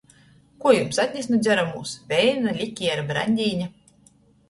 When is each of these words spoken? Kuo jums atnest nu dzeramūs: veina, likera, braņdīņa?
Kuo 0.63 0.71
jums 0.77 0.99
atnest 1.03 1.35
nu 1.35 1.39
dzeramūs: 1.45 1.93
veina, 2.15 2.57
likera, 2.65 3.09
braņdīņa? 3.15 3.73